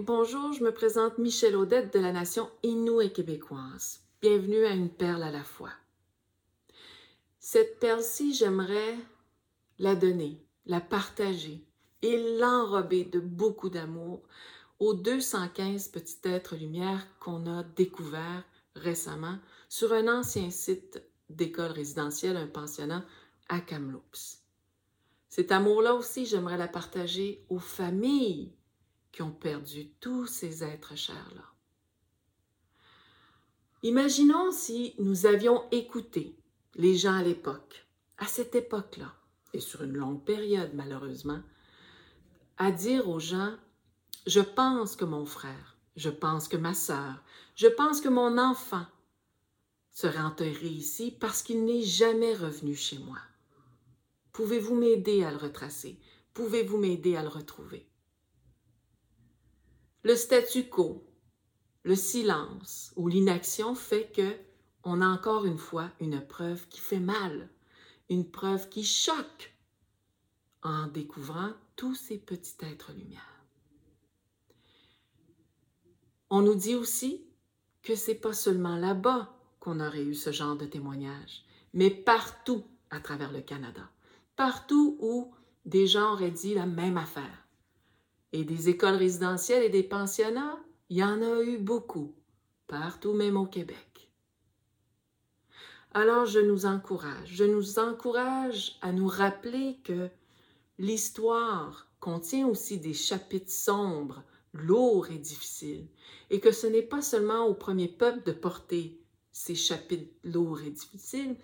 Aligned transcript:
bonjour, 0.00 0.52
je 0.52 0.62
me 0.62 0.72
présente 0.72 1.18
Michel 1.18 1.56
Audette 1.56 1.92
de 1.94 2.00
la 2.00 2.12
nation 2.12 2.50
Innu 2.62 3.02
et 3.02 3.12
québécoise. 3.12 4.00
Bienvenue 4.20 4.64
à 4.64 4.70
une 4.70 4.90
perle 4.90 5.22
à 5.22 5.30
la 5.30 5.44
fois. 5.44 5.70
Cette 7.38 7.78
perle-ci, 7.78 8.34
j'aimerais 8.34 8.96
la 9.78 9.94
donner, 9.94 10.44
la 10.66 10.80
partager 10.80 11.64
et 12.02 12.38
l'enrober 12.38 13.04
de 13.04 13.20
beaucoup 13.20 13.70
d'amour 13.70 14.22
aux 14.78 14.94
215 14.94 15.88
petits 15.88 16.18
êtres 16.24 16.56
lumière 16.56 17.06
qu'on 17.18 17.46
a 17.46 17.62
découverts 17.62 18.44
récemment 18.74 19.38
sur 19.68 19.92
un 19.92 20.08
ancien 20.08 20.50
site 20.50 21.02
d'école 21.30 21.72
résidentielle, 21.72 22.36
un 22.36 22.46
pensionnat 22.46 23.04
à 23.48 23.60
Kamloops. 23.60 24.42
Cet 25.28 25.52
amour-là 25.52 25.94
aussi, 25.94 26.26
j'aimerais 26.26 26.58
la 26.58 26.68
partager 26.68 27.44
aux 27.48 27.58
familles 27.58 28.55
qui 29.16 29.22
ont 29.22 29.32
perdu 29.32 29.88
tous 29.98 30.26
ces 30.26 30.62
êtres 30.62 30.94
chers-là. 30.94 31.44
Imaginons 33.82 34.52
si 34.52 34.94
nous 34.98 35.24
avions 35.24 35.64
écouté 35.70 36.36
les 36.74 36.96
gens 36.96 37.14
à 37.14 37.22
l'époque, 37.22 37.86
à 38.18 38.26
cette 38.26 38.54
époque-là, 38.54 39.14
et 39.54 39.60
sur 39.60 39.82
une 39.84 39.96
longue 39.96 40.22
période 40.22 40.72
malheureusement, 40.74 41.40
à 42.58 42.70
dire 42.70 43.08
aux 43.08 43.18
gens, 43.18 43.56
je 44.26 44.40
pense 44.40 44.96
que 44.96 45.06
mon 45.06 45.24
frère, 45.24 45.78
je 45.96 46.10
pense 46.10 46.46
que 46.46 46.58
ma 46.58 46.74
sœur, 46.74 47.24
je 47.54 47.68
pense 47.68 48.02
que 48.02 48.10
mon 48.10 48.36
enfant 48.36 48.84
serait 49.92 50.20
enterré 50.20 50.68
ici 50.68 51.10
parce 51.10 51.42
qu'il 51.42 51.64
n'est 51.64 51.80
jamais 51.80 52.34
revenu 52.34 52.74
chez 52.74 52.98
moi. 52.98 53.18
Pouvez-vous 54.34 54.74
m'aider 54.74 55.24
à 55.24 55.30
le 55.30 55.38
retracer? 55.38 55.98
Pouvez-vous 56.34 56.76
m'aider 56.76 57.16
à 57.16 57.22
le 57.22 57.28
retrouver? 57.28 57.88
Le 60.06 60.14
statu 60.14 60.68
quo, 60.68 61.04
le 61.82 61.96
silence 61.96 62.92
ou 62.94 63.08
l'inaction 63.08 63.74
fait 63.74 64.12
que 64.14 64.36
on 64.84 65.00
a 65.00 65.08
encore 65.08 65.46
une 65.46 65.58
fois 65.58 65.90
une 65.98 66.24
preuve 66.24 66.68
qui 66.68 66.78
fait 66.78 67.00
mal, 67.00 67.50
une 68.08 68.30
preuve 68.30 68.68
qui 68.68 68.84
choque 68.84 69.52
en 70.62 70.86
découvrant 70.86 71.50
tous 71.74 71.96
ces 71.96 72.18
petits 72.18 72.54
êtres 72.62 72.92
lumière. 72.92 73.44
On 76.30 76.40
nous 76.40 76.54
dit 76.54 76.76
aussi 76.76 77.26
que 77.82 77.96
c'est 77.96 78.14
pas 78.14 78.32
seulement 78.32 78.76
là-bas 78.76 79.36
qu'on 79.58 79.80
aurait 79.80 80.04
eu 80.04 80.14
ce 80.14 80.30
genre 80.30 80.54
de 80.54 80.66
témoignage, 80.66 81.44
mais 81.72 81.90
partout 81.90 82.64
à 82.90 83.00
travers 83.00 83.32
le 83.32 83.40
Canada, 83.40 83.90
partout 84.36 84.98
où 85.00 85.34
des 85.64 85.88
gens 85.88 86.12
auraient 86.12 86.30
dit 86.30 86.54
la 86.54 86.66
même 86.66 86.96
affaire. 86.96 87.45
Et 88.32 88.44
des 88.44 88.68
écoles 88.68 88.96
résidentielles 88.96 89.62
et 89.62 89.70
des 89.70 89.82
pensionnats, 89.82 90.58
il 90.88 90.98
y 90.98 91.04
en 91.04 91.22
a 91.22 91.42
eu 91.42 91.58
beaucoup, 91.58 92.14
partout 92.66 93.12
même 93.12 93.36
au 93.36 93.46
Québec. 93.46 94.10
Alors 95.92 96.26
je 96.26 96.40
nous 96.40 96.66
encourage, 96.66 97.28
je 97.28 97.44
nous 97.44 97.78
encourage 97.78 98.76
à 98.82 98.92
nous 98.92 99.08
rappeler 99.08 99.78
que 99.82 100.10
l'histoire 100.78 101.90
contient 102.00 102.46
aussi 102.46 102.78
des 102.78 102.92
chapitres 102.92 103.50
sombres, 103.50 104.22
lourds 104.52 105.10
et 105.10 105.18
difficiles, 105.18 105.88
et 106.28 106.40
que 106.40 106.52
ce 106.52 106.66
n'est 106.66 106.82
pas 106.82 107.02
seulement 107.02 107.46
au 107.46 107.54
premier 107.54 107.88
peuple 107.88 108.24
de 108.24 108.32
porter 108.32 109.00
ces 109.32 109.54
chapitres 109.54 110.12
lourds 110.22 110.60
et 110.60 110.70
difficiles, 110.70 111.36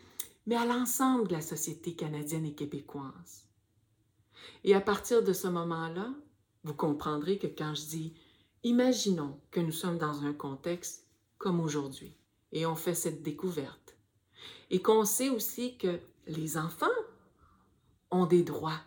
mais 0.47 0.57
à 0.57 0.67
l'ensemble 0.67 1.29
de 1.29 1.33
la 1.33 1.41
société 1.41 1.95
canadienne 1.95 2.45
et 2.45 2.55
québécoise. 2.55 3.47
Et 4.65 4.75
à 4.75 4.81
partir 4.81 5.23
de 5.23 5.33
ce 5.33 5.49
moment-là, 5.49 6.13
vous 6.65 6.75
comprendrez 6.75 7.39
que 7.39 7.47
quand 7.47 7.75
je 7.75 7.87
dis 7.87 8.15
imaginons 8.63 9.41
que 9.51 9.61
nous 9.61 9.73
sommes 9.73 9.99
dans 9.99 10.25
un 10.25 10.33
contexte 10.33 11.07
comme 11.39 11.61
aujourd'hui 11.61 12.17
et 12.53 12.67
on 12.67 12.77
fait 12.77 12.95
cette 12.95 13.23
découverte 13.23 13.97
et 14.71 14.81
qu'on 14.81 15.05
sait 15.05 15.29
aussi 15.29 15.77
que 15.77 15.99
les 16.27 16.57
enfants 16.57 16.87
ont 18.11 18.27
des 18.27 18.43
droits, 18.43 18.81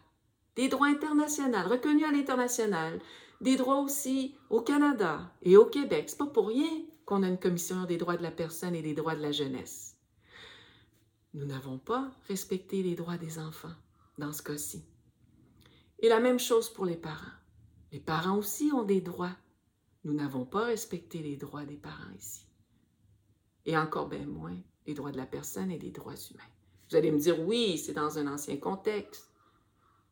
des 0.56 0.68
droits 0.70 0.88
internationaux, 0.88 1.70
reconnus 1.70 2.06
à 2.06 2.12
l'international, 2.12 3.00
des 3.42 3.58
droits 3.58 3.82
aussi 3.82 4.36
au 4.50 4.62
Canada 4.62 5.32
et 5.42 5.58
au 5.58 5.66
Québec. 5.66 6.06
C'est 6.08 6.18
pas 6.18 6.28
pour 6.28 6.48
rien 6.48 6.84
qu'on 7.06 7.24
a 7.24 7.28
une 7.28 7.40
commission 7.40 7.84
des 7.86 7.98
droits 7.98 8.18
de 8.18 8.24
la 8.24 8.32
personne 8.32 8.76
et 8.76 8.82
des 8.82 8.94
droits 8.94 9.16
de 9.16 9.22
la 9.22 9.32
jeunesse. 9.32 9.96
Nous 11.34 11.46
n'avons 11.46 11.78
pas 11.78 12.10
respecté 12.28 12.82
les 12.82 12.96
droits 12.96 13.18
des 13.18 13.38
enfants 13.40 13.76
dans 14.18 14.32
ce 14.32 14.42
cas-ci. 14.42 14.86
Et 16.00 16.08
la 16.08 16.20
même 16.20 16.40
chose 16.40 16.70
pour 16.70 16.86
les 16.86 16.96
parents. 16.96 17.32
Les 17.96 18.02
parents 18.02 18.38
aussi 18.38 18.74
ont 18.74 18.84
des 18.84 19.00
droits. 19.00 19.38
Nous 20.04 20.12
n'avons 20.12 20.44
pas 20.44 20.66
respecté 20.66 21.20
les 21.20 21.38
droits 21.38 21.64
des 21.64 21.78
parents 21.78 22.12
ici. 22.20 22.46
Et 23.66 23.78
encore 23.78 24.10
bien 24.10 24.26
moins 24.26 24.58
les 24.86 24.94
droits 24.94 25.14
de 25.14 25.18
la 25.18 25.26
personne 25.26 25.72
et 25.72 25.80
les 25.80 25.92
droits 25.92 26.18
humains. 26.30 26.44
Vous 26.90 26.98
allez 26.98 27.10
me 27.10 27.20
dire, 27.20 27.40
oui, 27.40 27.78
c'est 27.78 27.94
dans 27.94 28.18
un 28.18 28.28
ancien 28.28 28.58
contexte. 28.58 29.32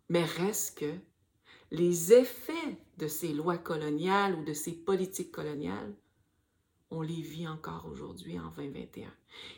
Mais 0.07 0.23
reste 0.23 0.77
que 0.77 0.93
les 1.71 2.13
effets 2.13 2.77
de 2.99 3.07
ces 3.09 3.33
lois 3.33 3.57
coloniales 3.57 4.35
ou 4.35 4.45
de 4.45 4.53
ces 4.53 4.71
politiques 4.71 5.33
coloniales, 5.33 5.93
on 6.89 7.01
les 7.01 7.21
vit 7.21 7.49
encore 7.49 7.89
aujourd'hui 7.91 8.39
en 8.39 8.49
2021. 8.51 9.13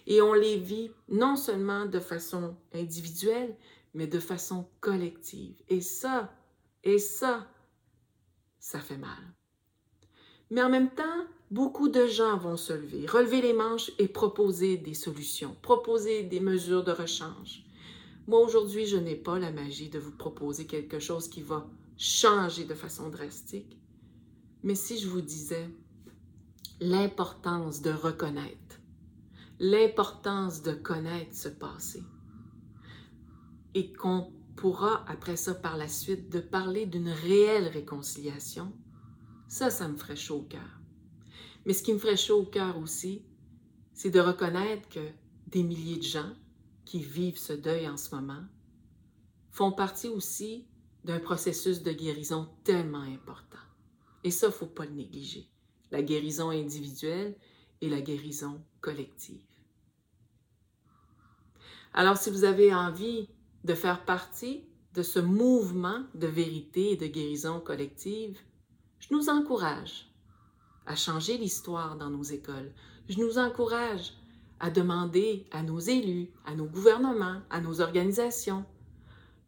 Et 0.08 0.24
on 0.24 0.34
les 0.34 0.58
vit 0.58 0.90
non 1.10 1.36
seulement 1.36 1.86
de 1.86 2.00
façon 2.00 2.58
individuelle, 2.74 3.56
mais 3.94 4.08
de 4.08 4.20
façon 4.20 4.68
collective. 4.82 5.62
Et 5.70 5.82
ça, 5.82 6.34
et 6.84 6.98
ça, 6.98 7.48
ça 8.66 8.80
fait 8.80 8.98
mal. 8.98 9.36
Mais 10.50 10.64
en 10.64 10.72
même 10.72 10.90
temps, 10.90 11.28
beaucoup 11.52 11.88
de 11.88 12.08
gens 12.08 12.36
vont 12.36 12.58
se 12.58 12.74
lever, 12.74 13.06
relever 13.06 13.40
les 13.40 13.54
manches 13.54 13.92
et 14.00 14.08
proposer 14.08 14.78
des 14.78 14.96
solutions, 14.96 15.56
proposer 15.62 16.24
des 16.24 16.40
mesures 16.40 16.84
de 16.84 16.92
rechange. 16.92 17.64
Moi, 18.26 18.40
aujourd'hui, 18.40 18.88
je 18.88 18.98
n'ai 18.98 19.16
pas 19.16 19.38
la 19.38 19.52
magie 19.52 19.90
de 19.90 20.00
vous 20.00 20.14
proposer 20.14 20.66
quelque 20.66 20.98
chose 20.98 21.28
qui 21.28 21.44
va 21.44 21.68
changer 21.96 22.66
de 22.66 22.74
façon 22.74 23.10
drastique. 23.10 23.78
Mais 24.64 24.74
si 24.74 24.98
je 24.98 25.10
vous 25.10 25.22
disais 25.22 25.70
l'importance 26.80 27.84
de 27.84 27.92
reconnaître, 27.92 28.80
l'importance 29.60 30.64
de 30.64 30.74
connaître 30.74 31.36
ce 31.36 31.50
passé, 31.50 32.02
et 33.76 33.94
qu'on 33.94 34.34
pourra, 34.66 35.06
après 35.08 35.36
ça, 35.36 35.54
par 35.54 35.78
la 35.78 35.88
suite, 35.88 36.32
de 36.32 36.40
parler 36.40 36.88
d'une 36.88 37.10
réelle 37.10 37.68
réconciliation, 37.68 38.74
ça, 39.48 39.70
ça 39.70 39.88
me 39.88 39.96
ferait 39.96 40.16
chaud 40.16 40.38
au 40.38 40.42
cœur. 40.42 40.82
Mais 41.68 41.74
ce 41.74 41.84
qui 41.84 41.94
me 41.94 42.00
ferait 42.00 42.18
chaud 42.18 42.42
au 42.42 42.46
cœur 42.48 42.80
aussi, 42.80 43.24
c'est 43.94 44.10
de 44.10 44.20
reconnaître 44.20 44.90
que 44.90 45.08
des 45.46 45.62
milliers 45.62 45.98
de 45.98 46.02
gens 46.02 46.34
qui 46.84 46.98
vivent 46.98 47.38
ce 47.38 47.54
deuil 47.54 47.88
en 47.88 47.96
ce 47.96 48.16
moment 48.16 48.42
font 49.52 49.72
partie 49.72 50.08
aussi 50.08 50.66
d'un 51.04 51.20
processus 51.20 51.84
de 51.84 51.92
guérison 51.92 52.50
tellement 52.64 53.02
important. 53.02 53.60
Et 54.24 54.32
ça, 54.32 54.48
il 54.48 54.50
ne 54.50 54.56
faut 54.56 54.66
pas 54.66 54.86
le 54.86 54.94
négliger. 54.94 55.48
La 55.92 56.02
guérison 56.02 56.50
individuelle 56.50 57.38
et 57.82 57.90
la 57.90 58.02
guérison 58.02 58.66
collective. 58.82 59.46
Alors, 61.94 62.18
si 62.18 62.32
vous 62.32 62.46
avez 62.46 62.74
envie 62.74 63.30
de 63.66 63.74
faire 63.74 64.06
partie 64.06 64.64
de 64.94 65.02
ce 65.02 65.20
mouvement 65.20 66.04
de 66.14 66.28
vérité 66.28 66.92
et 66.92 66.98
de 66.98 67.08
guérison 67.08 67.60
collective, 67.60 68.40
je 69.00 69.08
nous 69.12 69.28
encourage 69.28 70.08
à 70.86 70.96
changer 70.96 71.38
l'histoire 71.40 71.98
dans 71.98 72.12
nos 72.12 72.24
écoles. 72.24 72.72
Je 73.10 73.20
nous 73.20 73.40
encourage 73.40 74.14
à 74.60 74.70
demander 74.70 75.48
à 75.52 75.64
nos 75.64 75.80
élus, 75.80 76.30
à 76.46 76.54
nos 76.54 76.68
gouvernements, 76.68 77.42
à 77.50 77.60
nos 77.60 77.82
organisations. 77.82 78.66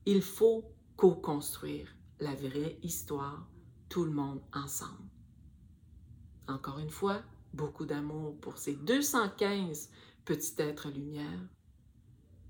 Il 0.07 0.23
faut 0.23 0.63
co-construire 0.95 1.87
la 2.19 2.33
vraie 2.33 2.79
histoire, 2.81 3.47
tout 3.87 4.03
le 4.03 4.11
monde 4.11 4.41
ensemble. 4.51 5.11
Encore 6.47 6.79
une 6.79 6.89
fois, 6.89 7.21
beaucoup 7.53 7.85
d'amour 7.85 8.35
pour 8.41 8.57
ces 8.57 8.73
215 8.73 9.91
petits 10.25 10.59
êtres 10.59 10.89
lumière 10.89 11.39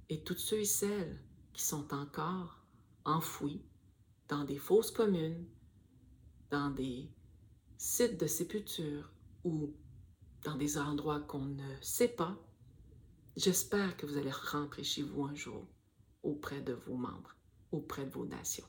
et 0.07 0.23
toutes 0.23 0.39
ceux 0.39 0.59
et 0.59 0.65
celles 0.65 1.19
qui 1.57 1.65
sont 1.65 1.91
encore 1.91 2.63
enfouis 3.03 3.65
dans 4.27 4.43
des 4.43 4.59
fosses 4.59 4.91
communes, 4.91 5.43
dans 6.51 6.69
des 6.69 7.09
sites 7.77 8.19
de 8.19 8.27
sépulture 8.27 9.11
ou 9.43 9.73
dans 10.43 10.55
des 10.55 10.77
endroits 10.77 11.19
qu'on 11.19 11.45
ne 11.45 11.81
sait 11.81 12.09
pas. 12.09 12.37
J'espère 13.35 13.97
que 13.97 14.05
vous 14.05 14.17
allez 14.17 14.31
rentrer 14.31 14.83
chez 14.83 15.01
vous 15.01 15.23
un 15.23 15.33
jour 15.33 15.67
auprès 16.21 16.61
de 16.61 16.73
vos 16.73 16.95
membres, 16.95 17.35
auprès 17.71 18.05
de 18.05 18.11
vos 18.11 18.25
nations. 18.25 18.67